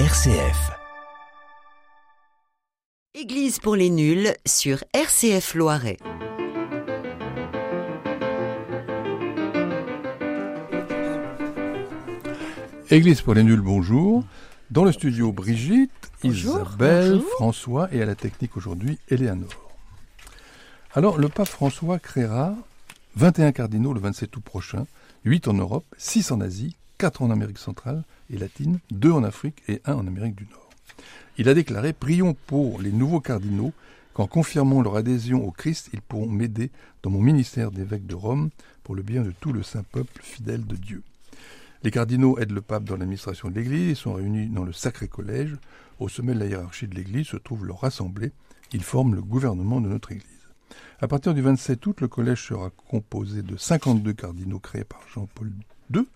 [0.00, 0.72] RCF.
[3.14, 5.98] Église pour les nuls sur RCF Loiret.
[12.90, 14.24] Église pour les nuls, bonjour.
[14.72, 15.92] Dans le studio, Brigitte,
[16.24, 17.30] Bonjour, Isabelle, bonjour.
[17.36, 19.70] François et à la technique aujourd'hui, Eleanor.
[20.92, 22.56] Alors, le pape François créera
[23.14, 24.86] 21 cardinaux le 27 août prochain,
[25.24, 29.62] 8 en Europe, 6 en Asie, 4 en Amérique centrale et latine, 2 en Afrique
[29.68, 30.70] et 1 en Amérique du Nord.
[31.36, 33.72] Il a déclaré Prions pour les nouveaux cardinaux,
[34.12, 36.70] qu'en confirmant leur adhésion au Christ, ils pourront m'aider
[37.02, 38.50] dans mon ministère d'évêque de Rome
[38.84, 41.02] pour le bien de tout le saint peuple fidèle de Dieu.
[41.82, 45.08] Les cardinaux aident le pape dans l'administration de l'Église et sont réunis dans le Sacré
[45.08, 45.54] Collège.
[45.98, 48.32] Au sommet de la hiérarchie de l'Église se trouve leur assemblée.
[48.72, 50.30] Ils forment le gouvernement de notre Église.
[51.00, 55.52] À partir du 27 août, le collège sera composé de 52 cardinaux créés par Jean-Paul
[55.92, 56.06] II,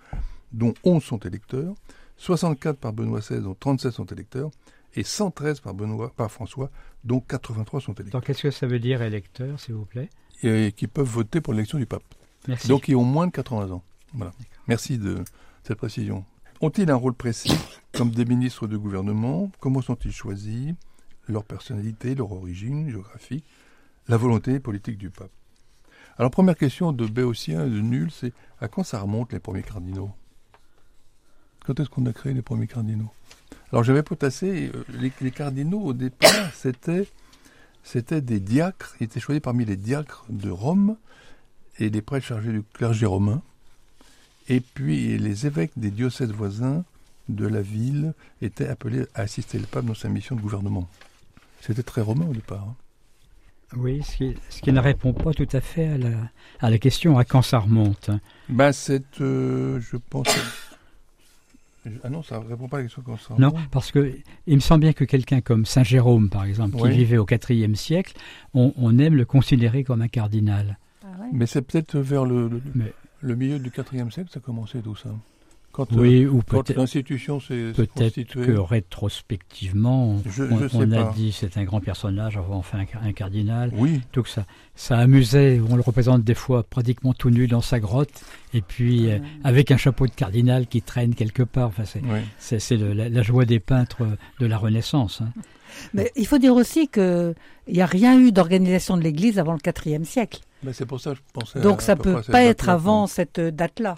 [0.53, 1.75] dont 11 sont électeurs,
[2.17, 4.51] 64 par Benoît XVI, dont 37 sont électeurs,
[4.95, 6.71] et 113 par, Benoît, par François,
[7.05, 10.09] dont 83 sont électeurs, Donc, qu'est-ce que ça veut dire électeur, s'il vous plaît?
[10.43, 12.03] Et qui peuvent voter pour l'élection du pape.
[12.47, 12.69] Merci.
[12.69, 13.83] Donc ils ont moins de 80 ans.
[14.15, 14.33] Voilà.
[14.69, 15.23] Merci de
[15.65, 16.25] cette précision.
[16.61, 17.53] Ont-ils un rôle précis
[17.93, 19.51] comme des ministres de gouvernement?
[19.61, 20.75] Comment sont-ils choisis?
[21.29, 23.45] Leur personnalité, leur origine géographique,
[24.09, 25.31] la volonté politique du pape?
[26.17, 29.63] Alors première question de Béotien et de Nul, c'est à quand ça remonte les premiers
[29.63, 30.11] cardinaux?
[31.69, 33.11] Quand est-ce qu'on a créé les premiers cardinaux?
[33.73, 37.07] Alors j'avais potassé, euh, les, les cardinaux au départ, c'était
[37.85, 40.97] c'était des diacres, ils étaient choisis parmi les diacres de Rome
[41.79, 43.43] et les prêtres chargés du clergé romain,
[44.49, 46.85] et puis les évêques des diocèses voisins
[47.29, 50.89] de la ville étaient appelés à assister le pape dans sa mission de gouvernement.
[51.61, 52.63] C'était très romain au départ.
[52.67, 52.77] hein.
[53.77, 56.17] Oui, ce qui, ce qui ne répond pas tout à fait à la,
[56.61, 58.09] à la question à quand ça remonte.
[58.49, 60.29] Ben, c'est, euh, je pense.
[62.05, 63.35] Ah non, ça ne répond pas à la question comme ça.
[63.39, 64.13] Non, parce que
[64.47, 66.91] il me semble bien que quelqu'un comme Saint Jérôme, par exemple, qui Oui.
[66.91, 68.15] vivait au IVe siècle,
[68.55, 70.79] on, on aime le considérer comme un cardinal.
[71.33, 74.43] Mais c'est peut-être vers le, le, Mais- le milieu du IVe siècle que ça a
[74.43, 75.11] commencé tout ça.
[75.79, 78.47] Quand, euh, Oui, ou quand peut-être l'institution s'est s'est peut-être constituée.
[78.47, 81.13] que rétrospectivement, Je- on, je sais on a pas.
[81.15, 83.71] dit c'est un grand personnage, avant enfin un, un cardinal.
[83.75, 84.45] Oui, Tout que ça,
[84.75, 85.61] ça amusait.
[85.71, 88.11] On le représente des fois pratiquement tout nu dans sa grotte,
[88.55, 91.69] et puis euh, avec un chapeau de cardinal qui traîne quelque part.
[91.69, 92.21] Enfin, c'est oui.
[92.39, 94.05] C'est c'est le- la, la joie des peintres
[94.41, 95.21] de la Renaissance.
[95.23, 95.29] hein.
[95.95, 97.35] Mais il faut dire aussi qu'il
[97.69, 100.41] n'y a rien eu d'organisation de l'Église avant le IVe siècle.
[100.73, 101.61] C'est pour ça que je pensais.
[101.61, 103.97] Donc à- ça peu peut pas être avant cette date-là.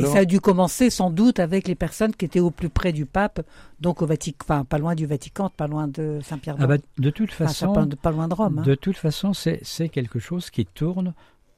[0.00, 2.92] Et ça a dû commencer sans doute avec les personnes qui étaient au plus près
[2.92, 3.44] du pape,
[3.80, 6.56] donc au Vatican, enfin pas loin du Vatican, pas loin de Saint-Pierre.
[6.58, 8.58] Ah bah, de toute façon, pas, pas loin de Rome.
[8.60, 8.62] hein.
[8.62, 11.14] de toute façon, c'est quelque chose qui tourne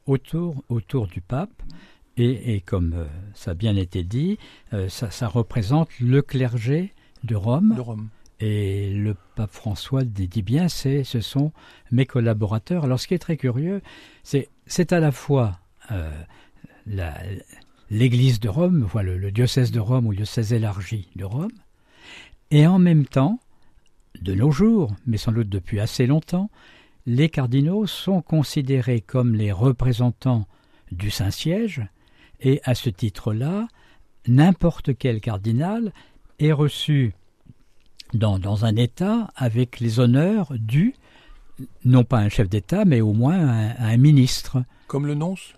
[0.07, 1.51] autour autour du pape.
[2.17, 4.39] Et, et comme euh, ça a bien été dit,
[4.73, 6.93] euh, ça, ça représente le clergé
[7.25, 7.75] de Rome.
[7.75, 8.09] de Rome.
[8.41, 11.53] Et le pape François le dit bien, c'est ce sont
[11.91, 12.85] mes collaborateurs.
[12.85, 13.81] Alors ce qui est très curieux,
[14.23, 15.59] c'est c'est à la fois
[15.93, 16.11] euh,
[16.87, 17.15] la-
[17.91, 21.53] l'Église de Rome, voilà, le, diocèse de Rome ou le diocèse élargi de Rome,
[22.51, 23.41] et en même temps,
[24.21, 26.51] de nos jours, mais sans doute depuis assez longtemps,
[27.07, 30.47] les cardinaux sont considérés comme les représentants
[30.93, 31.83] du Saint-Siège,
[32.41, 33.69] et à ce titre-là,
[34.27, 35.93] n'importe quel cardinal
[36.39, 37.15] est reçu
[38.13, 40.95] dans, un État avec les honneurs dus,
[41.85, 44.65] non pas à un chef d'État, mais au moins un, un ministre.
[44.87, 45.55] Comme le nonce?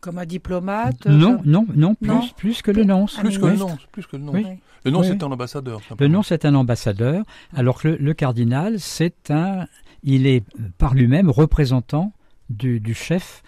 [0.00, 1.06] Comme un diplomate.
[1.06, 2.22] Non, euh, non, non, plus, Non.
[2.36, 3.16] plus que le nonce.
[3.16, 3.78] Plus que le nonce.
[3.92, 4.34] Plus que le nonce.
[4.34, 4.46] Oui.
[4.84, 5.28] Le nonce Oui, est oui.
[5.28, 5.80] un ambassadeur.
[5.98, 7.24] Le nonce est un ambassadeur,
[7.54, 9.66] alors que le, le cardinal, c'est un,
[10.02, 12.12] il est euh, par lui-même représentant
[12.48, 13.42] du, du chef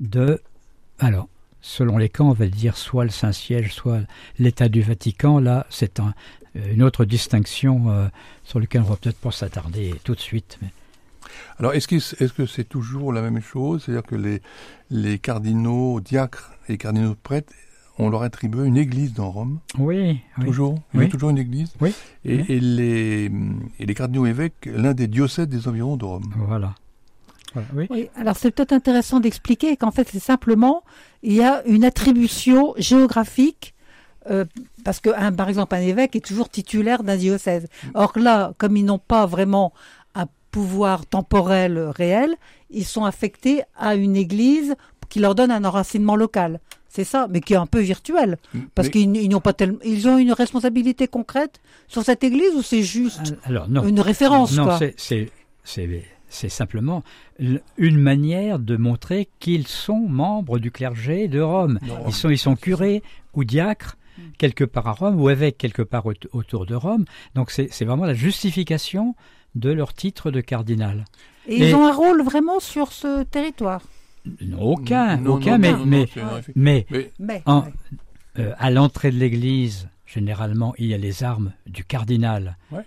[0.00, 0.42] de,
[0.98, 1.28] alors,
[1.62, 4.00] selon les camps, on va dire soit le Saint-Siège, soit
[4.38, 5.38] l'État du Vatican.
[5.40, 6.12] Là, c'est un-
[6.54, 8.08] une autre distinction euh,
[8.44, 10.58] sur laquelle on va peut-être pas s'attarder tout de suite.
[10.60, 10.68] mais-
[11.58, 13.82] Alors, est-ce que c'est toujours la même chose?
[13.84, 14.42] C'est-à-dire que les,
[14.90, 17.52] les cardinaux diacres et les cardinaux prêtres,
[17.98, 19.58] on leur attribue une église dans Rome?
[19.78, 20.44] Oui, oui.
[20.44, 20.74] Toujours?
[20.92, 21.06] Il y Oui.
[21.06, 21.72] a toujours une église?
[21.80, 21.94] Oui.
[22.24, 22.44] Et, Oui.
[22.48, 23.30] et les,
[23.78, 26.24] et les cardinaux évêques, l'un des diocèses des environs de Rome.
[26.36, 26.74] Voilà.
[27.54, 27.86] Voilà, Oui.
[27.88, 30.82] Oui, alors c'est peut-être intéressant d'expliquer qu'en fait c'est simplement
[31.22, 33.72] il y a une attribution géographique
[34.28, 34.44] euh,
[34.84, 37.66] parce que un, par exemple un évêque est toujours titulaire d'un diocèse.
[37.94, 39.72] Or là, comme ils n'ont pas vraiment
[40.60, 42.34] pouvoir temporel réel,
[42.70, 44.74] ils sont affectés à une église
[45.10, 46.60] qui leur donne un enracinement local.
[46.88, 48.38] C'est ça, mais qui est un peu virtuel,
[48.74, 52.54] parce Mais- qu'ils ils n'ont pas tellement, ils ont une responsabilité concrète sur cette église
[52.54, 53.84] ou c'est juste Alors non.
[53.84, 55.28] une référence non, c'est-
[56.48, 57.02] simplement
[57.76, 61.78] une manière de montrer qu'ils sont membres du clergé de Rome.
[61.82, 61.98] Non.
[62.06, 63.02] Ils sont ils sont curés
[63.34, 63.96] ou diacres
[64.38, 67.04] quelque part à Rome ou évêque quelque part aut- autour de Rome.
[67.34, 69.14] Donc c'est c'est vraiment la justification
[69.56, 71.04] de leur titre de cardinal.
[71.48, 73.82] Et, Et- ils ont un rôle vraiment sur ce territoire.
[74.40, 76.86] Non, Aucun, Non, aucun, non, mais, non, mais,
[77.20, 77.64] mais En-
[78.38, 82.82] euh, à l'entrée de l'église, généralement, il y a les armes du cardinal, Ouais.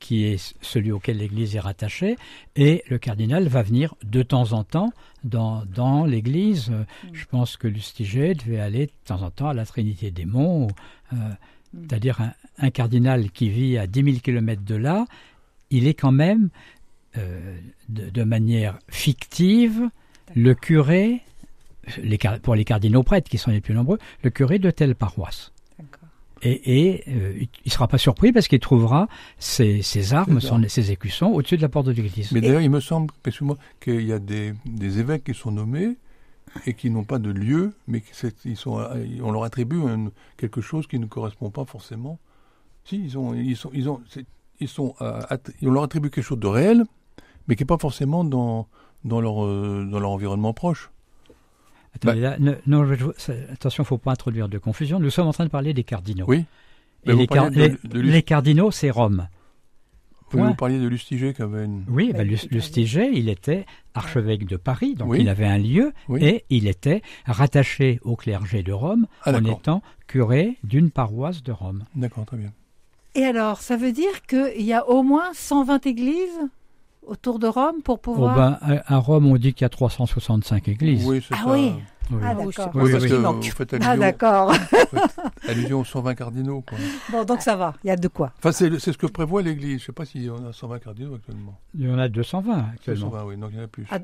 [0.00, 2.16] qui est celui auquel l'église est rattachée,
[2.56, 4.90] et le cardinal va venir de temps en temps
[5.24, 6.70] dans, dans l'église.
[6.70, 6.82] Euh,
[7.12, 10.66] Je pense que Lustiger devait aller de temps en temps à la Trinité des Monts,
[11.12, 11.16] euh,
[11.88, 15.06] c'est-à-dire un, un cardinal qui vit à 10 000 kilomètres de là,
[15.70, 16.50] il est quand même,
[17.16, 17.56] euh,
[17.88, 19.88] de, de manière fictive,
[20.34, 21.22] le curé,
[22.02, 25.52] les, pour les cardinaux prêtres qui sont les plus nombreux, le curé de telle paroisse.
[26.42, 29.08] Et, et, euh, il ne sera pas surpris parce qu'il trouvera
[29.38, 32.30] ses, ses armes, son- ses écussons au-dessus de la porte de l'église.
[32.32, 35.96] Mais d'ailleurs, il me semble, excuse-moi, qu'il y a des, des évêques qui sont nommés
[36.66, 38.02] et qui n'ont pas de lieu, mais
[38.44, 38.78] ils sont,
[39.22, 42.18] on leur attribue un- quelque chose qui ne correspond pas forcément.
[42.84, 44.26] Si, ils ont, ils sont, ils ont, c'est-
[44.60, 45.20] ils sont, euh,
[45.62, 46.84] on leur attribue quelque chose de réel,
[47.48, 48.66] mais qui n'est pas forcément dans,
[49.04, 50.90] dans leur, euh, dans leur environnement proche.
[51.94, 55.00] Attendez, là, ne- non, je- ça- attention, il ne faut pas introduire de confusion.
[55.00, 56.26] Nous sommes en train de parler des cardinaux.
[56.28, 56.38] Oui.
[56.38, 59.28] Et Mais vous les, car- parliez de- les- de- les cardinaux, c'est Rome.
[60.32, 61.84] Vous parliez de Lustiger qui avait une.
[61.88, 63.64] Oui, Ouais, bah, c'est Lustiger, il était
[63.94, 65.18] archevêque de Paris, donc Oui.
[65.20, 66.22] il avait un lieu, Oui.
[66.22, 71.52] et il était rattaché au clergé de Rome Ah, en étant curé d'une paroisse de
[71.52, 71.84] Rome.
[71.94, 72.52] D'accord, très bien.
[73.16, 76.38] Et alors, ça veut dire qu'il y a au moins 120 églises
[77.06, 78.34] autour de Rome pour Oh, pouvoir...
[78.36, 81.06] ben, à, à Rome, on dit qu'il y a 365 églises.
[81.06, 81.52] Oui, c'est Ah ça.
[81.52, 81.72] oui.
[82.10, 82.18] Oui.
[82.22, 82.52] Ah, oui, d'accord.
[82.72, 84.52] c'est- Oui, Oui, Ah, allusion, d'accord.
[85.48, 86.62] allusion aux 120 cardinaux.
[86.68, 86.78] Quoi.
[87.10, 88.32] Bon, donc ça va, il y a de quoi.
[88.38, 89.70] Enfin, c'est c'est ce que prévoit l'Église.
[89.78, 91.58] Je ne sais pas s'il y en a 120 cardinaux actuellement.
[91.74, 93.10] Il y en a 220 actuellement.
[93.10, 93.86] 120, oui, donc il y en a plus.
[93.90, 93.98] Ah,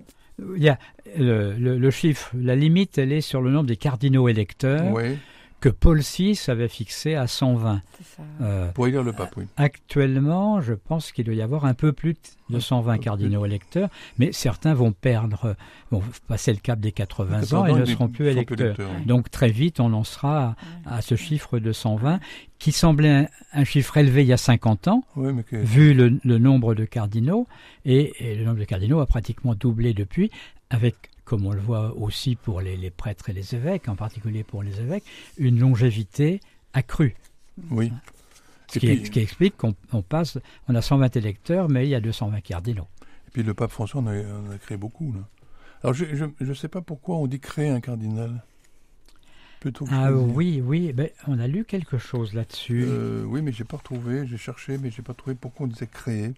[0.56, 0.78] Il y a
[1.16, 5.16] le, le- le chiffre, la limite, elle est sur le nombre des cardinaux électeurs oui,
[5.62, 7.80] que Paul VI avait fixé à 120.
[7.96, 8.22] C'est ça.
[8.42, 9.44] Euh, pour élire le pape, oui.
[9.56, 12.14] Actuellement, je pense qu'il doit y avoir un peu plus
[12.50, 13.88] de 120 cardinaux électeurs,
[14.18, 15.56] mais certains vont perdre,
[15.90, 18.76] vont passer le cap des 80 ans et ne seront plus électeurs.
[19.06, 20.56] Donc très vite, on en sera
[20.86, 22.20] à, à ce chiffre de 120,
[22.58, 25.94] qui semblait un, un chiffre élevé il y a 50 ans, Oui, mais que- vu
[25.94, 27.46] le, le nombre de cardinaux,
[27.84, 30.30] et, et le nombre de cardinaux a pratiquement doublé depuis,
[30.70, 30.96] avec,
[31.32, 34.62] comme on le voit aussi pour les, les prêtres et les évêques, en particulier pour
[34.62, 35.04] les évêques,
[35.38, 36.40] une longévité
[36.74, 37.14] accrue.
[37.70, 37.90] oui.
[38.68, 40.36] Ce qui, puis- ce qui explique qu'on on passe,
[40.68, 42.86] on a 120 électeurs, mais il y a 220 cardinaux.
[43.28, 45.14] Et puis le pape François en a, en a créé beaucoup.
[45.14, 45.20] Là.
[45.82, 46.04] Alors je
[46.44, 48.42] ne sais pas pourquoi on dit créer un cardinal.
[49.60, 52.84] Plutôt que Ah oui, oui, ben, on a lu quelque chose là-dessus.
[52.86, 54.26] Euh, oui, mais j'ai pas retrouvé.
[54.26, 56.32] J'ai cherché, mais j'ai pas trouvé pourquoi on disait créer.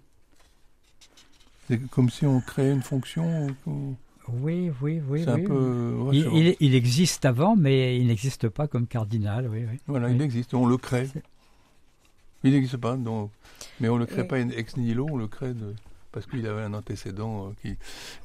[1.69, 3.49] C'est comme si on créait une fonction.
[3.67, 3.96] ou-
[4.28, 5.22] Oui, oui, oui.
[5.24, 5.42] c'est un oui.
[5.44, 5.92] peu.
[6.00, 9.78] ouais, Il, c'est- il- il existe avant, mais il n'existe pas comme cardinal, oui, oui.
[9.86, 10.14] Voilà, Oui.
[10.16, 10.54] il existe.
[10.54, 11.08] On le crée.
[12.42, 13.30] Il n'existe pas, donc,
[13.80, 15.74] mais on le crée pas ex nihilo, on le crée de,
[16.12, 17.76] parce qu'il avait un antécédent euh, qui.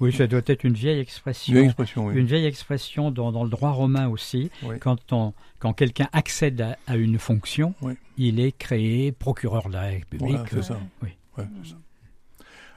[0.02, 1.56] Oui, ça doit être une vieille expression.
[1.58, 2.16] Une expression, oui.
[2.18, 4.52] Une vieille expression dans, dans le droit romain aussi.
[4.64, 4.76] Oui.
[4.80, 7.94] Quand, on, quand quelqu'un accède à, à une fonction, Oui.
[8.18, 10.30] il est créé procureur de la République.
[10.32, 10.80] Voilà, c'est ça.
[11.02, 11.10] Oui.
[11.38, 11.76] Ouais, c'est ça.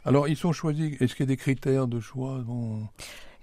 [0.05, 1.01] Alors, ils sont choisis.
[1.01, 2.89] Est-ce qu'il y a des critères de choix bon...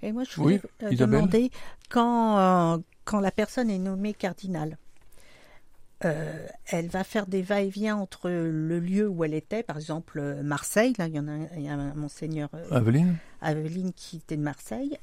[0.02, 1.50] Et moi, je Oui, voulais euh, Isabelle demander
[1.90, 4.78] quand, euh, quand la personne est nommée cardinal,
[6.06, 10.42] euh, elle va faire des va-et-vient entre le lieu où elle était, par exemple euh,
[10.42, 10.94] Marseille.
[10.98, 14.16] Là, il y en a, un- il y a un monseigneur euh, Aveline Aveline qui
[14.16, 14.96] était de Marseille.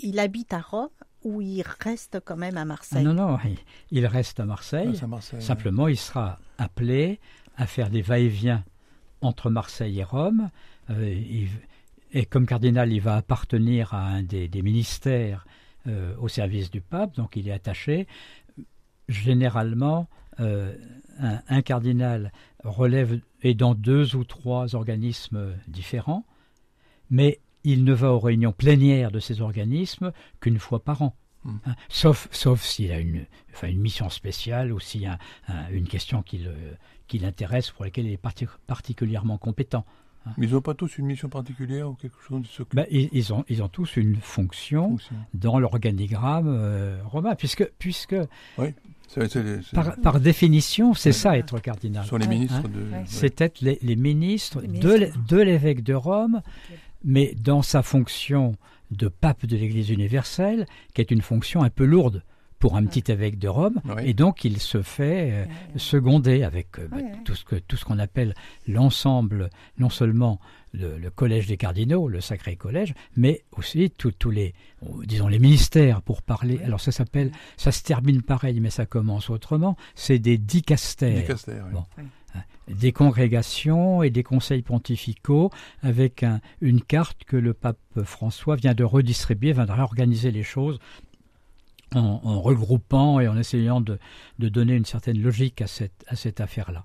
[0.00, 0.90] Il, habite à Rome
[1.24, 3.02] ou il reste quand même à Marseille?
[3.04, 3.56] non, non, il-
[3.90, 4.90] il reste à Marseille.
[4.92, 5.40] Ah, c'est à Marseille.
[5.42, 7.18] Simplement, il sera appelé
[7.56, 8.62] à faire des va-et-vient
[9.20, 10.50] entre Marseille et Rome.
[10.90, 11.48] Euh, il-
[12.12, 15.46] et comme cardinal, il va appartenir à un des, des ministères
[15.86, 18.06] euh, au service du pape, donc il est attaché.
[19.08, 20.08] Généralement,
[20.40, 20.74] euh,
[21.18, 22.32] un, un cardinal
[22.64, 26.24] relève est dans deux ou trois organismes différents,
[27.10, 31.16] mais il ne va aux réunions plénières de ces organismes qu'une fois par an.
[31.44, 31.56] Hmm.
[31.66, 35.68] Hein, sauf sauf s'il a une, enfin, une mission spéciale ou s'il y a un-
[35.70, 36.54] une question qui le-
[37.08, 39.84] qui l'intéresse pour laquelle il est parti- particulièrement compétent.
[40.36, 43.08] Mais ils n'ont pas tous une mission particulière ou quelque chose de ce Ben, ils,
[43.12, 45.16] ils ont, ils ont tous une fonction fonction.
[45.32, 48.14] dans l'organigramme euh, romain, puisque, puisque
[49.72, 51.12] par, par définition, c'est Ouais.
[51.14, 52.04] ça être cardinal.
[52.04, 52.92] Ce sont les ministres Hein de.
[52.92, 53.04] Ouais.
[53.06, 54.68] C'est être les, les ministres, Les
[55.28, 56.42] de l'évêque de Rome,
[57.04, 58.54] mais dans sa fonction
[58.90, 62.22] de pape de l'Église universelle, qui est une fonction un peu lourde,
[62.58, 64.02] pour un petit évêque de Rome, Oui.
[64.04, 65.44] et donc il se fait euh,
[65.76, 68.34] seconder avec euh, bah, tout ce que tout ce qu'on appelle
[68.66, 69.48] l'ensemble,
[69.78, 70.40] non seulement
[70.72, 75.38] le, le collège des cardinaux, le sacré collège, mais aussi tous les, euh, disons les
[75.38, 76.60] ministères pour parler.
[76.64, 79.76] Alors ça s'appelle, ça se termine pareil, mais ça commence autrement.
[79.94, 81.72] C'est des dicastères oui.
[81.72, 81.84] Bon.
[82.68, 85.50] des congrégations et des conseils pontificaux
[85.82, 90.42] avec un- une carte que le pape François vient de redistribuer, vient de réorganiser les
[90.42, 90.78] choses
[91.94, 93.98] en, en regroupant et en essayant de,
[94.38, 96.84] de donner une certaine logique à cette, à cette affaire-là.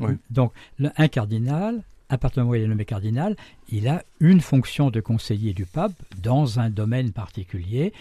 [0.00, 0.12] Oui.
[0.30, 3.34] Donc, le- un cardinal, à partir du moment où il est nommé cardinal,
[3.68, 7.92] il a une fonction de conseiller du pape dans un domaine particulier,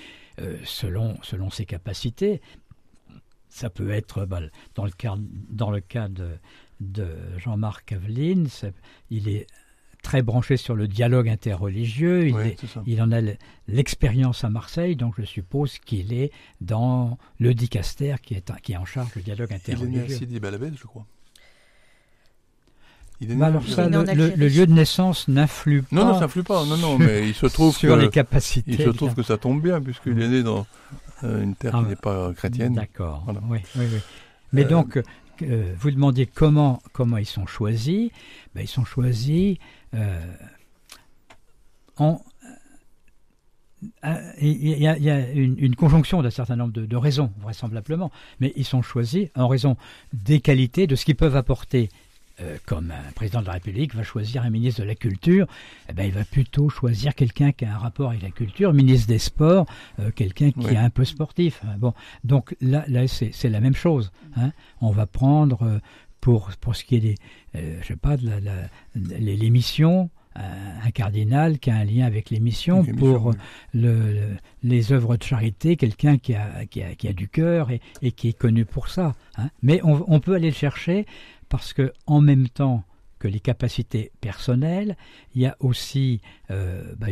[0.41, 2.41] euh, selon, selon ses capacités.
[3.49, 4.41] Ça peut être bah,
[4.75, 5.15] dans, le cas,
[5.49, 6.31] dans le cas de,
[6.81, 7.07] de
[7.37, 8.47] Jean-Marc Aveline,
[9.09, 9.47] il est
[10.03, 12.83] très branché sur le dialogue interreligieux, il, Oui, est- c'est ça.
[12.85, 13.19] il en a
[13.67, 16.31] l'expérience à Marseille, donc je suppose qu'il est
[16.61, 19.73] dans le dicaster qui est, un- qui est en charge du dialogue Il est né
[19.73, 20.15] à interreligieux.
[20.17, 21.05] Sidi Belabed, je crois.
[23.21, 26.25] Il est né Bah alors ça, le, lieu de naissance n'influe pas Non, non, ça
[26.25, 26.65] influe pas.
[26.65, 28.71] Non, non, mais il se trouve sur que les capacités.
[28.73, 30.67] il se trouve que ça tombe bien puisqu'il est né dans
[31.23, 32.73] euh, une terre Ah, qui n'est pas chrétienne.
[32.73, 33.21] D'accord.
[33.25, 33.39] Voilà.
[33.49, 33.99] Oui, oui, oui.
[34.51, 35.01] Mais Euh, donc,
[35.49, 36.81] euh, vous demandiez comment,
[37.17, 38.11] ils sont choisis.
[38.55, 39.57] Ben, ils sont choisis
[39.93, 40.19] euh,
[41.97, 42.21] en.
[44.05, 48.11] euh, Il y a, il y a une, conjonction d'un certain nombre de raisons, vraisemblablement,
[48.39, 49.77] mais ils sont choisis en raison
[50.13, 51.89] des qualités, de ce qu'ils peuvent apporter.
[52.41, 55.45] Euh, comme un président de la République va choisir un ministre de la Culture,
[55.87, 59.07] eh ben, il va plutôt choisir quelqu'un qui a un rapport avec la culture, ministre
[59.07, 59.67] des Sports,
[59.99, 61.61] euh, quelqu'un qui est un peu sportif.
[61.63, 64.11] Hein, Bon, donc là, là c'est la même chose.
[64.35, 64.51] hein.
[64.81, 65.79] On va prendre euh,
[66.21, 67.15] pour pour ce qui est des,
[67.53, 68.31] je sais pas, de
[70.35, 70.41] un,
[70.87, 73.35] un cardinal qui a un lien avec les missions Donc, émission, pour oui.
[73.73, 77.69] le, le- les œuvres de charité, quelqu'un qui a, qui, a, qui a du cœur
[77.69, 79.13] et, et qui est connu pour ça.
[79.37, 79.49] hein.
[79.61, 81.05] Mais on, on peut aller le chercher
[81.53, 82.83] parce que en même temps
[83.19, 84.97] que les capacités personnelles,
[85.35, 86.19] il y a aussi
[86.49, 87.09] euh, bah,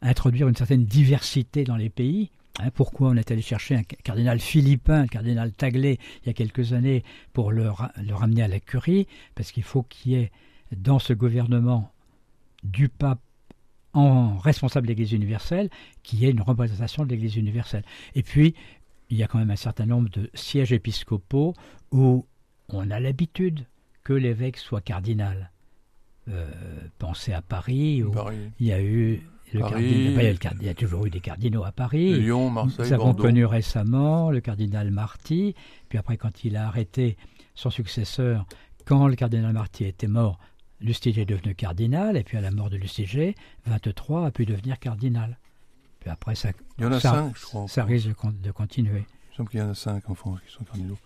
[0.00, 2.30] introduire une certaine diversité dans les pays.
[2.60, 2.70] hein.
[2.72, 6.72] pourquoi on est allé chercher un cardinal philippin, le cardinal Taglé, il y a quelques
[6.72, 9.08] années, pour le, ra- le ramener à la curie?
[9.34, 10.30] Parce qu'il faut qu'il y ait
[10.70, 11.90] dans ce gouvernement
[12.62, 13.18] du pape
[13.92, 15.68] en responsable de l'Église universelle,
[16.04, 17.82] qui ait une représentation de l'Église universelle.
[18.14, 18.54] Et puis,
[19.08, 21.54] il y a quand même un certain nombre de sièges épiscopaux
[21.90, 22.24] où
[22.68, 23.66] on a l'habitude
[24.04, 25.50] que l'évêque soit cardinal.
[26.28, 26.48] Euh,
[26.98, 29.72] pensez à Paris, où Paris, il y a eu le Paris.
[29.72, 32.20] cardinal, il, y a le card- il y a toujours eu des cardinaux à Paris.
[32.20, 33.22] Lyon, Marseille, Nous avons Bordeaux.
[33.24, 35.54] connu récemment le cardinal Marty,
[35.88, 37.16] puis après quand il a arrêté
[37.54, 38.46] son successeur,
[38.84, 40.38] quand le cardinal Marty était mort,
[40.80, 43.34] Lustiger est devenu cardinal, et puis à la mort de Lustiger,
[43.66, 45.36] 23 a pu devenir cardinal.
[45.98, 47.68] Puis après ça, Il y en a ça, cinq, je crois.
[47.68, 48.08] ça risque
[48.42, 49.04] de continuer.
[49.26, 50.96] Il me semble qu'il y en a cinq en France qui sont cardinaux.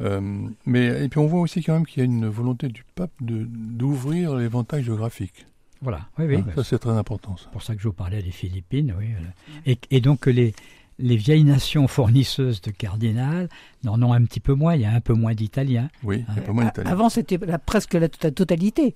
[0.00, 0.20] Euh,
[0.64, 3.10] mais et puis on voit aussi quand même qu'il y a une volonté du pape
[3.20, 5.46] de d'ouvrir l'éventail géographique.
[5.82, 6.36] Voilà, oui, oui.
[6.36, 7.36] Hein, ça c'est très important.
[7.38, 9.06] C'est pour ça que je vous parlais des Philippines, oui.
[9.12, 9.32] voilà.
[9.66, 10.54] Et, et donc que les,
[10.98, 13.48] les vieilles nations fournisseuses de cardinal
[13.84, 15.88] n'en ont un petit peu moins, il y a un peu moins d'Italiens.
[16.04, 16.90] Oui, Ah, pas moins A- d'italien.
[16.90, 18.94] Avant, c'était la- presque la, tota- totalité.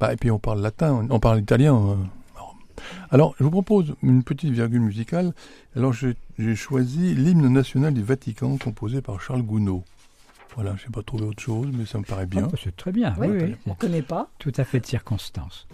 [0.00, 1.74] Bah, et puis on parle latin, on- on parle italien.
[2.34, 2.56] Alors,
[3.10, 5.32] Alors, je vous propose une petite virgule musicale.
[5.76, 9.82] Alors, j'ai j'ai choisi l'hymne national du Vatican composé par Charles Gounod.
[10.54, 12.48] Voilà, je n'ai pas trouvé autre chose, mais ça me paraît bien.
[12.52, 13.56] Ah, c'est très bien, Oui, oui, oui.
[13.66, 14.28] On ne connaît pas.
[14.38, 15.66] Tout à fait de circonstance.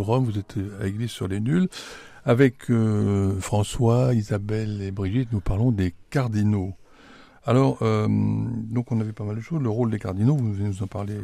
[0.00, 1.68] Rome, vous êtes à l'église sur les nuls.
[2.24, 6.74] Avec euh, François, Isabelle et Brigitte, nous parlons des cardinaux.
[7.46, 9.62] Alors, euh, donc on avait pas mal de choses.
[9.62, 11.16] Le rôle des cardinaux, vous venez nous en parler.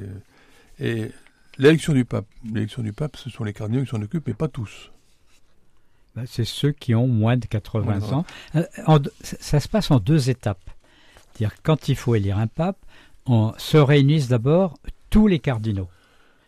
[0.80, 1.10] Et
[1.58, 2.26] l'élection du pape.
[2.44, 4.90] L'élection du pape, ce sont les cardinaux qui s'en occupent, mais pas tous.
[6.16, 8.24] Bah, C'est ceux qui ont moins de 80 Ouais, ans.
[8.54, 10.70] Euh, en ça ça se passe en deux étapes.
[11.32, 12.78] C'est-à-dire quand il faut élire un pape,
[13.26, 14.78] on se réunissent d'abord
[15.10, 15.88] tous les cardinaux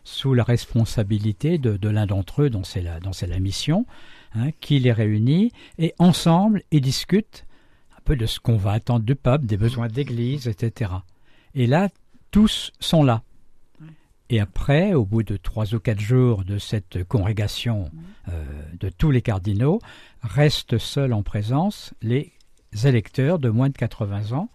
[0.07, 3.85] sous la responsabilité de, de l'un d'entre eux dont c'est la, mission,
[4.33, 7.45] hein, qui les réunit et ensemble ils discutent
[8.07, 10.91] peu de ce qu'on va attendre du pape, des besoins d'église, etc.
[11.55, 11.89] Et là,
[12.31, 13.21] tous sont là.
[14.29, 17.91] Et après, au bout de trois ou quatre jours de cette congrégation
[18.29, 18.45] euh,
[18.79, 19.81] de tous les cardinaux,
[20.21, 22.31] restent seuls en présence les
[22.85, 24.49] électeurs de moins de 80 ans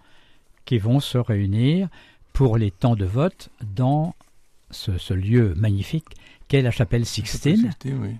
[0.65, 1.91] qui vont se réunir
[2.33, 4.15] pour les temps de vote dans
[4.73, 6.07] ce, ce lieu magnifique
[6.49, 7.57] qu'est la chapelle Sixtine.
[7.57, 8.17] Sixtine, oui.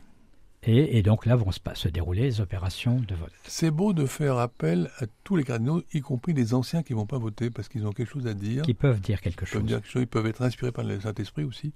[0.65, 3.33] Et, et donc là vont se, dérouler les opérations de vote.
[3.43, 7.05] C'est beau de faire appel à tous les cardinaux, y compris les anciens qui vont
[7.07, 8.63] pas voter parce qu'ils ont quelque chose à dire.
[8.63, 9.65] Qui peuvent dire quelque Ils peuvent chose.
[9.69, 11.73] dire quelque chose, ils peuvent être inspirés par le Saint-Esprit aussi.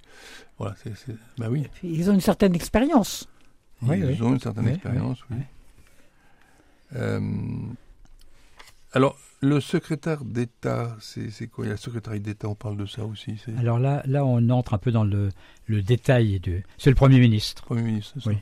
[0.56, 3.28] Voilà, c'est, c'est- bah oui, Puis ils ont une certaine expérience.
[3.83, 4.23] Oui, ils oui.
[4.23, 5.37] ont une certaine Oui, expérience, oui.
[5.38, 5.42] oui,
[6.95, 7.21] Euh,
[8.92, 11.65] alors, le secrétaire d'État, c'est, quoi?
[11.65, 13.37] Il y a le secrétaire d'État, on parle de ça aussi.
[13.59, 15.31] Alors là, là, on entre un peu dans le,
[15.67, 16.41] le détail.
[16.41, 16.62] De...
[16.79, 17.65] C'est le Premier ministre.
[17.65, 18.37] Premier ministre, c'est ça Oui.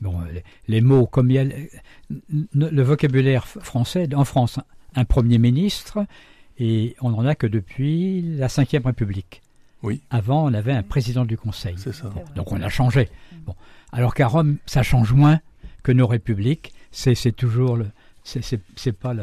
[0.00, 4.58] Bon, euh, les, les mots, comme il y a le, le vocabulaire français, en France,
[4.94, 6.06] un Premier ministre,
[6.58, 9.42] et on n'en a que depuis la Ve République.
[9.82, 10.00] Oui.
[10.10, 11.74] Avant, on avait un président du Conseil.
[11.78, 12.10] C'est ça.
[12.34, 13.08] Donc on a changé.
[13.46, 13.54] Bon.
[13.92, 15.40] Alors qu'à Rome, ça change moins
[15.84, 16.72] que nos républiques.
[16.90, 17.86] C'est c'est toujours le.
[18.24, 19.22] C'est c'est- c'est pas le-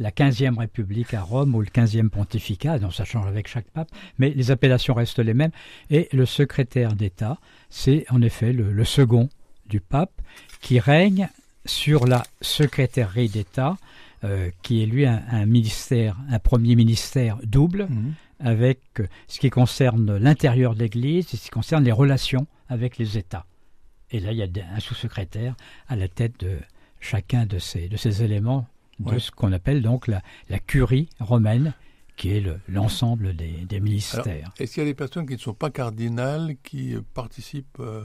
[0.00, 2.78] la 15e république à Rome ou le 15e pontificat.
[2.80, 3.90] Non, ça change avec chaque pape.
[4.18, 5.52] Mais les appellations restent les mêmes.
[5.90, 7.38] Et le secrétaire d'État,
[7.68, 9.28] c'est en effet le, le second
[9.66, 10.20] du pape
[10.60, 11.28] qui règne
[11.66, 13.76] sur la secrétairerie d'État,
[14.24, 18.14] euh, qui est lui un, un ministère, un premier ministère double Mhm.
[18.40, 18.80] avec
[19.28, 23.44] ce qui concerne l'intérieur de l'Église et ce qui concerne les relations avec les États.
[24.10, 25.54] Et là, il y a un sous-secrétaire
[25.88, 26.56] à la tête de
[27.00, 28.66] chacun de ces, de ces éléments,
[29.00, 29.18] de Ouais.
[29.18, 31.74] ce qu'on appelle donc la, la curie romaine,
[32.16, 34.52] qui est le- l'ensemble des, des ministères.
[34.58, 38.04] Est-ce qu'il y a des personnes qui ne sont pas cardinales qui euh, participent euh,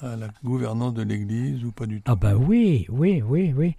[0.00, 2.10] à la gouvernance de l'Église ou pas du tout?
[2.10, 3.74] Ah bah oui, oui, oui, oui.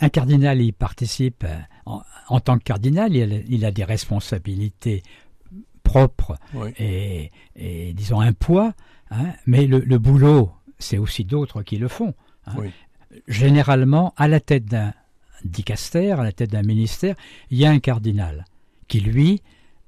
[0.00, 3.84] Un cardinal, il participe euh, en, en tant que cardinal, il a, il a des
[3.84, 5.02] responsabilités
[5.82, 6.70] propres Oui.
[6.78, 8.74] et, et, disons un poids,
[9.10, 12.14] hein, mais le, le boulot, c'est aussi d'autres qui le font.
[12.46, 12.54] hein.
[12.58, 12.70] Oui.
[13.28, 14.94] Généralement, à la tête d'un
[15.44, 17.14] dicaster, à la tête d'un ministère,
[17.50, 18.44] il y a un cardinal
[18.88, 19.42] qui, lui,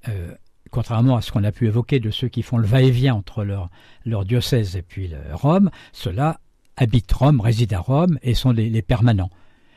[0.08, 0.34] euh,
[0.70, 3.70] contrairement à ce qu'on a pu évoquer de ceux qui font le va-et-vient entre leur,
[4.04, 6.40] leur diocèse et puis Rome, ceux-là
[6.76, 9.30] habitent Rome, résident à Rome et sont les, les permanents.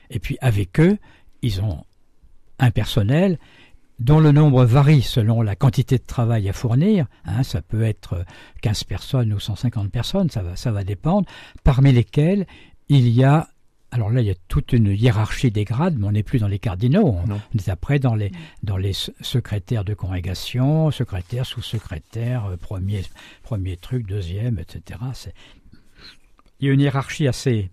[0.10, 0.98] Et puis avec eux,
[1.42, 1.84] ils ont
[2.60, 3.38] un personnel
[4.00, 7.08] dont le nombre varie selon la quantité de travail à fournir.
[7.26, 8.24] hein, ça peut être
[8.62, 11.28] 15 personnes ou 150 personnes, ça va, ça va dépendre.
[11.64, 12.46] Parmi lesquelles
[12.90, 13.50] il y a,
[13.92, 16.48] alors là il y a toute une hiérarchie des grades, mais on n'est plus dans
[16.48, 17.42] les cardinaux, on, Non.
[17.58, 18.32] est après dans les,
[18.64, 23.04] dans les se- secrétaires de congrégation, secrétaires, sous-secrétaires, euh, premier,
[23.44, 25.00] premier truc, deuxième, etc.
[25.14, 25.34] C'est-
[26.60, 27.70] Il y a une hiérarchie assez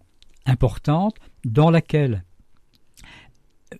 [0.46, 2.22] importante dans laquelle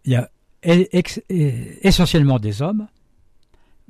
[0.05, 0.29] il y a
[0.62, 2.88] ex- essentiellement des hommes,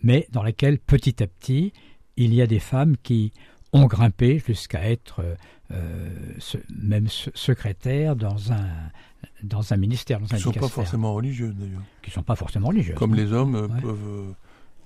[0.03, 1.73] mais dans laquelle petit à petit
[2.17, 3.33] il y a des femmes qui
[3.73, 5.37] ont grimpé jusqu'à être
[5.73, 6.09] euh,
[6.83, 8.67] même se- secrétaires dans un
[9.43, 11.83] dans un ministère, dans Ils un ne sont pas forcément religieux d'ailleurs.
[12.03, 13.81] qui sont pas forcément religieux, Comme les hommes euh, Ouais.
[13.81, 14.33] peuvent, euh,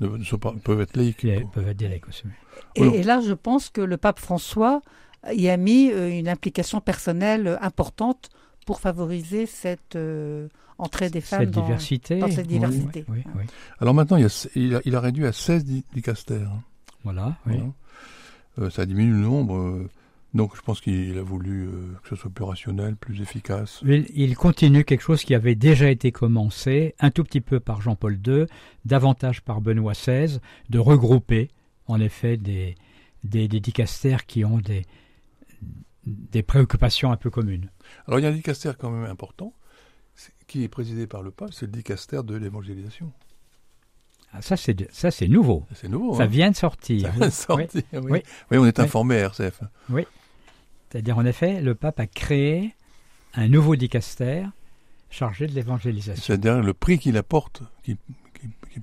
[0.01, 1.17] ne, ne sont pas, peuvent être laïcs.
[1.17, 2.23] qui peuvent être des laïcs aussi.
[2.77, 4.81] Et, là, je pense que le pape François
[5.33, 8.29] y a mis une implication personnelle importante
[8.65, 12.19] pour favoriser cette euh, entrée des femmes Cette dans, diversité.
[12.21, 13.05] dans cette diversité.
[13.09, 13.45] Oui, oui, oui.
[13.81, 16.49] Alors maintenant, il, y a, il, a, il a réduit à 16 di- dicastères.
[16.49, 16.63] hein.
[17.03, 17.57] Voilà, oui.
[17.57, 17.73] Voilà.
[18.61, 19.89] Euh, ça diminue le nombre.
[20.35, 23.81] Donc je pense qu'il a voulu euh, que ce soit plus rationnel, plus efficace.
[23.85, 27.81] Il, il continue quelque chose qui avait déjà été commencé, un tout petit peu par
[27.81, 28.47] Jean-Paul II,
[28.85, 30.39] davantage par Benoît XVI,
[30.69, 31.51] de regrouper
[31.87, 32.75] en effet des,
[33.25, 33.49] des,
[34.27, 34.85] qui ont des,
[36.05, 37.71] des préoccupations un peu communes.
[38.07, 39.55] Alors il y a un dicaster quand même important,
[40.47, 43.13] qui est présidé par le pape, c'est le dicaster de l'évangélisation.
[44.33, 45.65] Ah, ça, c'est ça, c'est nouveau.
[45.75, 46.15] C'est nouveau.
[46.15, 46.27] Ça hein.
[46.27, 47.03] vient de sortir.
[47.03, 48.11] Ça vient de sortir, oui.
[48.11, 48.23] Oui.
[48.51, 48.85] Oui, on est Oui.
[48.85, 49.63] informé à RCF.
[50.91, 52.75] C'est-à-dire, en effet, le pape a créé
[53.35, 54.45] un nouveau dicaster
[55.11, 56.23] chargé de l'évangélisation.
[56.25, 57.97] C'est-à-dire le prix qu'il apporte, qu'il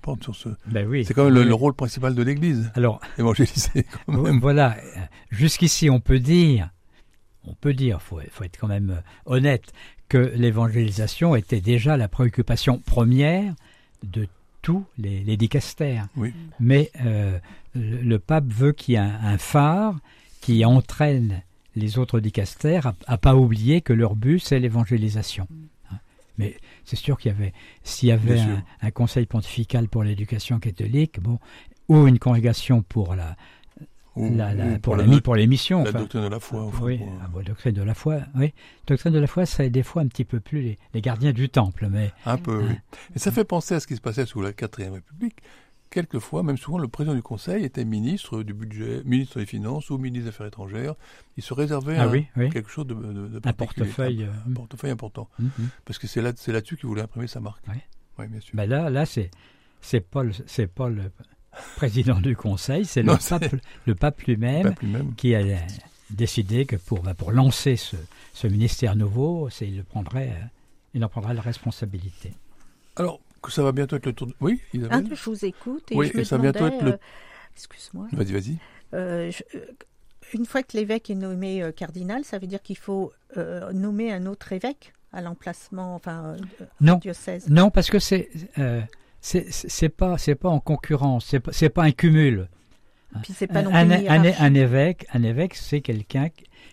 [0.01, 0.49] porte sur ce.
[0.67, 1.05] Ben oui.
[1.05, 1.47] C'est quand même le, Oui.
[1.47, 4.39] le rôle principal de l'Église, Alors, évangéliser quand même.
[4.39, 4.75] Voilà,
[5.31, 6.69] jusqu'ici on peut dire,
[7.43, 9.71] on peut dire, faut, faut être quand même euh, honnête,
[10.09, 13.55] que l'évangélisation était déjà la préoccupation première
[14.03, 14.27] de
[14.61, 16.07] tous les, les dicastères.
[16.15, 16.33] Oui.
[16.59, 17.37] Mais euh,
[17.73, 19.95] le, le pape veut qu'il y ait un, un phare
[20.41, 21.41] qui entraîne
[21.75, 25.47] les autres dicastères à, à pas oublier que leur but c'est l'évangélisation.
[25.91, 25.97] Hein.
[26.37, 30.59] Mais c'est sûr qu'il y avait, s'il y avait un, un conseil pontifical pour l'éducation
[30.59, 31.39] catholique, bon,
[31.87, 33.35] ou une congrégation pour la
[34.17, 35.83] Ou- la, la- ou pour, la la, mi- doc- pour l'émission.
[35.83, 35.99] la enfin.
[35.99, 36.63] doctrine de la foi.
[36.63, 38.53] enfin, oui, pour- ah bon, doctrine de la foi, oui.
[38.87, 41.49] Doctrine de la foi, c'est des fois un petit peu plus les, les gardiens du
[41.49, 42.75] temple, mais Un peu, oui.
[43.13, 45.35] Et ça fait penser à ce qui se passait sous la quatrième République.
[45.95, 49.97] Quelquefois, même souvent, le président du Conseil était ministre du budget, ministre des Finances ou
[49.97, 50.95] ministre des Affaires étrangères.
[51.37, 53.85] Il se réservait ah un- oui, oui, quelque chose de, de, de un particulier.
[53.87, 54.23] portefeuille.
[54.23, 55.29] euh, Un portefeuille important.
[55.39, 55.67] hum, hum.
[55.85, 57.63] Parce que c'est là, c'est là-dessus qu'il voulait imprimer sa marque.
[58.19, 58.51] Oui, bien sûr.
[58.55, 59.31] Ben là, là, c'est
[59.79, 61.11] c'est pas le, c'est pas le
[61.77, 63.55] président du Conseil, c'est le pape,
[63.87, 64.75] le pape lui-même
[65.15, 65.41] qui a
[66.09, 67.95] décidé que pour, ben, pour lancer ce,
[68.33, 70.45] ce ministère nouveau, il le prendrait, euh,
[70.93, 72.33] il en prendrait la responsabilité.
[72.97, 74.33] Alors, ça va bientôt être le tour de...
[74.41, 76.75] Oui, Ah, Isabelle je vous écoute et Oui, je me et ça va bientôt demandais,
[76.77, 76.97] être le- euh,
[77.55, 78.07] Excuse-moi.
[78.11, 78.57] Vas-y, vas-y.
[78.93, 79.59] Euh, euh,
[80.33, 84.11] une fois que l'évêque est nommé euh, cardinal, ça veut dire qu'il faut euh, nommer
[84.11, 86.95] un autre évêque à l'emplacement, enfin, euh, Non.
[86.97, 87.47] au diocèse.
[87.49, 88.81] Non, parce que c'est euh,
[89.21, 92.49] c'est c'est pas c'est pas en concurrence, c'est pas c'est pas un cumul.
[93.23, 96.27] Puis c'est pas non un, plus un évêque, un évêque, c'est quelqu'un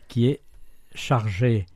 [0.08, 0.40] qui est
[0.94, 1.66] chargé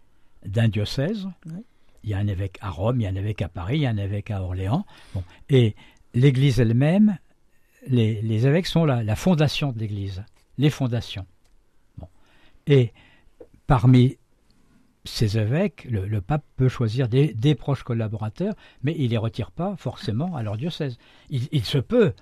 [0.44, 1.28] d'un diocèse.
[1.46, 1.64] Oui.
[2.06, 3.82] Il y a un évêque à Rome, il y a un évêque à Paris, il
[3.82, 4.86] y a un évêque à Orléans.
[5.50, 5.74] Et
[6.14, 7.18] l'Église elle-même,
[7.86, 10.24] les, évêques sont la, la fondation de l'Église,
[10.56, 11.26] les fondations.
[12.66, 12.92] Et
[13.66, 14.16] parmi
[15.06, 19.76] ces évêques, le, pape peut choisir des, proches collaborateurs, mais il ne les retire pas
[19.76, 20.98] forcément à leur diocèse.
[21.30, 22.12] Il, se peut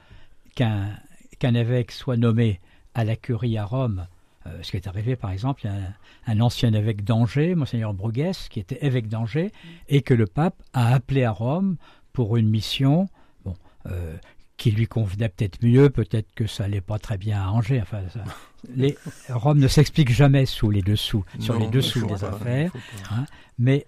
[0.54, 1.00] qu'un
[1.42, 2.60] évêque soit nommé
[2.94, 4.06] à la curie à Rome.
[4.46, 7.54] Euh, ce qui est arrivé, par exemple, il y a un, un ancien évêque d'Angers,
[7.54, 9.50] Monseigneur Bruguès, qui était évêque d'Angers,
[9.88, 11.76] et que le pape a appelé à Rome
[12.12, 13.08] pour une mission
[13.44, 13.54] bon,
[13.86, 14.16] euh,
[14.56, 17.80] qui lui convenait peut-être mieux, peut-être que ça allait pas très bien à Angers.
[17.80, 18.22] Enfin, ça-
[18.76, 18.96] les,
[19.30, 22.70] Rome ne s'explique jamais sous les dessous, sur Non, les dessous des pas, affaires.
[23.08, 23.24] pas.
[23.58, 23.84] Mais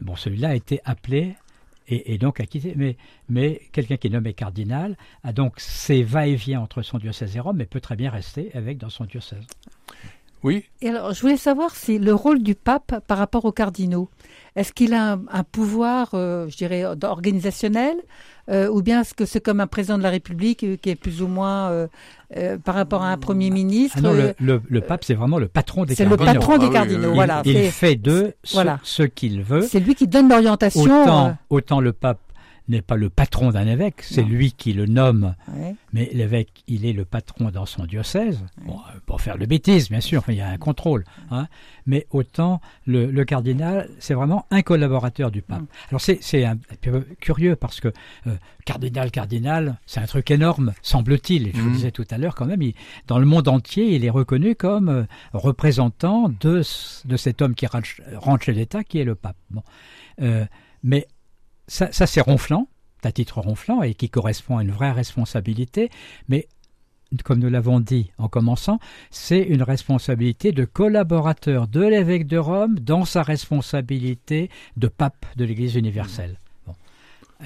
[0.00, 1.36] bon, celui-là a été appelé
[1.90, 2.74] et, donc a quitté.
[2.76, 2.96] Mais,
[3.28, 7.56] mais quelqu'un qui est nommé cardinal a donc ses va-et-vient entre son diocèse et Rome,
[7.56, 9.44] mais peut très bien rester évêque dans son diocèse.
[10.42, 14.08] Oui, Et alors, je voulais savoir si le rôle du pape par rapport aux cardinaux,
[14.56, 17.96] est-ce qu'il a un, un pouvoir, euh, je dirais, organisationnel,
[18.48, 20.94] euh, ou bien est-ce que c'est comme un président de la République euh, qui est
[20.96, 21.86] plus ou moins
[22.64, 25.48] par rapport à un premier ministre Ah non, le, le- le pape, c'est vraiment le
[25.48, 26.32] patron des C'est le cardinaux.
[26.40, 27.14] patron Ah des oui, cardinaux, oui, oui.
[27.14, 27.42] voilà.
[27.44, 28.78] Il fait d'eux ce, voilà.
[28.82, 29.62] ce qu'il veut.
[29.62, 31.02] C'est lui qui donne l'orientation.
[31.02, 32.20] Autant, autant le pape
[32.70, 35.74] n'est pas le patron d'un évêque, c'est lui qui le nomme, ouais.
[35.92, 38.44] mais l'évêque, il est le patron dans son diocèse.
[38.64, 41.04] Bon, euh, pour faire de bêtises, bien sûr, il y a un contrôle.
[41.30, 41.48] hein.
[41.86, 45.60] Mais autant le, le cardinal, c'est vraiment un collaborateur du pape.
[45.62, 45.66] Mm.
[45.90, 47.88] Alors c'est c'est un peu curieux parce que
[48.26, 51.48] euh, cardinal, cardinal, c'est un truc énorme, semble-t-il.
[51.48, 51.72] Et Je vous Mm.
[51.72, 52.74] disais tout à l'heure, quand même, il-
[53.06, 56.62] dans le monde entier, il est reconnu comme euh, représentant de,
[57.04, 59.36] de cet homme qui rentre, rentre chez l'État, qui est le pape.
[59.50, 59.62] Bon.
[60.22, 60.44] Euh,
[60.82, 61.06] mais
[61.92, 62.68] ça, c'est ronflant,
[63.04, 65.88] à titre ronflant, et qui correspond à une vraie responsabilité,
[66.28, 66.48] mais
[67.24, 68.78] comme nous l'avons dit en commençant,
[69.10, 75.44] c'est une responsabilité de collaborateur de l'évêque de Rome dans sa responsabilité de pape de
[75.44, 76.38] l'Église universelle.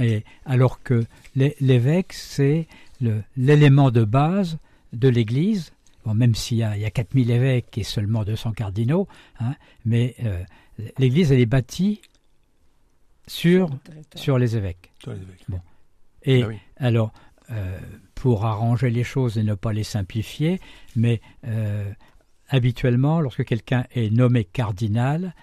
[0.00, 1.04] Et alors que
[1.36, 2.66] l'é- l'évêque, c'est
[3.36, 4.58] l'élément de base
[4.92, 5.72] de l'Église,
[6.04, 9.06] bon, même s'il y a, a 4000 évêques et seulement 200 cardinaux,
[9.40, 10.42] hein, mais euh,
[10.98, 12.00] l'Église, elle est bâtie
[13.26, 13.70] sur,
[14.14, 14.92] sur les évêques.
[15.02, 15.46] sur les évêques.
[16.24, 16.58] Et Ah oui.
[16.76, 17.12] alors,
[17.50, 17.78] euh,
[18.14, 20.60] pour arranger les choses et ne pas les simplifier,
[20.96, 21.90] mais euh,
[22.48, 25.34] habituellement, lorsque quelqu'un est nommé cardinal,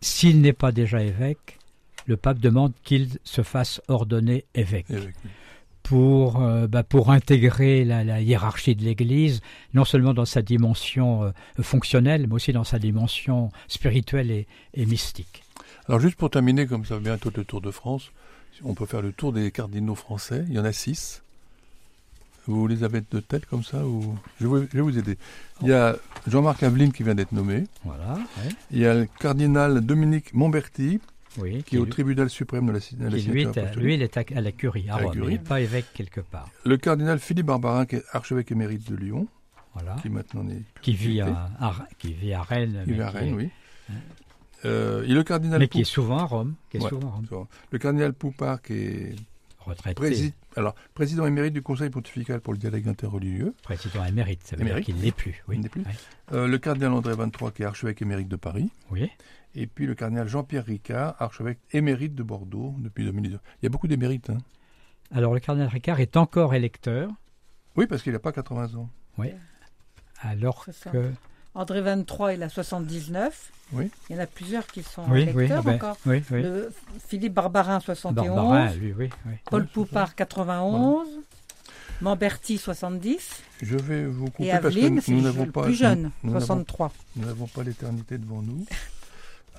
[0.00, 1.58] s'il n'est pas déjà évêque,
[2.06, 5.30] le pape demande qu'il se fasse ordonner évêque Évêque, oui.
[5.82, 9.42] pour, euh, bah, pour intégrer la, la hiérarchie de l'Église,
[9.74, 11.30] non seulement dans sa dimension euh,
[11.60, 15.42] fonctionnelle, mais aussi dans sa dimension spirituelle et, et mystique.
[15.90, 18.12] Alors juste pour terminer, comme ça va bientôt le Tour de France,
[18.62, 20.44] on peut faire le tour des cardinaux français.
[20.48, 21.22] Il y en a six.
[22.46, 24.16] Vous les avez de tête comme ça ou?
[24.40, 25.18] Je vais, je vais vous aider.
[25.62, 25.96] Il y a
[26.28, 27.64] Jean-Marc Aveline qui vient d'être nommé.
[27.84, 28.18] Voilà.
[28.70, 31.00] Il y a le cardinal Dominique Montberti
[31.38, 34.02] Oui, qui est au tribunal suprême de la, de la qui, lui, est lui, il
[34.02, 35.12] est à, à la curie, à Rome.
[35.12, 35.26] curie.
[35.34, 36.48] Il n'est pas évêque quelque part.
[36.64, 39.26] Le cardinal Philippe Barbarin qui est archevêque émérite de Lyon,
[39.74, 39.96] Voilà.
[40.02, 40.44] qui maintenant
[40.82, 42.82] Qui vit à, à- qui vit à Rennes.
[42.84, 43.48] qui vit à Rennes, est- oui.
[44.64, 46.54] Euh, et le cardinal Mais qui est souvent à Rome.
[46.70, 46.88] Qui est Ouais.
[46.88, 47.46] souvent à Rome.
[47.70, 49.16] Le cardinal Poupard qui est
[49.60, 49.94] Retraité.
[49.94, 53.54] prési- alors, président émérite du Conseil pontifical pour le dialogue interreligieux.
[53.62, 54.42] Président émérite.
[54.44, 54.84] Ça veut Émérite.
[54.86, 55.42] dire qu'il ne l'est plus.
[55.48, 55.56] Oui.
[55.56, 55.82] Il n'est plus.
[55.82, 55.92] Ouais.
[56.32, 58.70] Euh, le cardinal André 23 qui est archevêque émérite de Paris.
[58.90, 59.10] Oui.
[59.54, 63.38] Et puis le cardinal Jean-Pierre Ricard, archevêque émérite de Bordeaux depuis 2002.
[63.60, 64.30] Il y a beaucoup d'émérites.
[64.30, 64.38] Hein.
[65.12, 67.10] Alors, le cardinal Ricard est encore électeur,
[67.76, 68.88] Oui, parce qu'il n'a pas 80 ans.
[70.22, 70.90] alors C'est ça.
[70.90, 71.10] que.
[71.54, 73.50] André 23, il a 79.
[73.72, 73.90] Oui.
[74.08, 75.96] Il y en a plusieurs qui sont Oui, oui, électeurs ben, encore.
[76.06, 76.42] oui, oui.
[76.42, 76.72] Le
[77.08, 78.26] Philippe Barbarin, 71.
[78.28, 79.10] Barbarin, lui, oui.
[79.26, 79.32] oui.
[79.48, 81.06] Paul Poupard, 91.
[82.00, 86.10] Mamberti 70 Je vais vous couper et parce Aveline, que nous n'avons pas plus jeune,
[86.22, 86.92] nous n'avons- 63.
[87.16, 88.64] Nous n'avons pas l'éternité devant nous.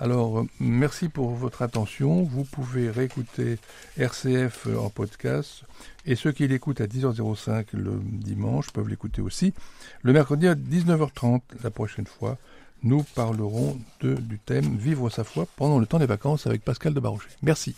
[0.01, 2.23] Alors, euh, merci pour votre attention.
[2.23, 3.59] Vous pouvez réécouter
[3.97, 5.63] RCF en podcast.
[6.07, 9.53] Et ceux qui l'écoutent à 10h05 le dimanche peuvent l'écouter aussi.
[10.01, 12.39] Le mercredi à 19h30, la prochaine fois,
[12.81, 16.95] nous parlerons de, du thème Vivre sa foi pendant le temps des vacances avec Pascal
[16.95, 17.29] de Barocher.
[17.43, 17.75] Merci.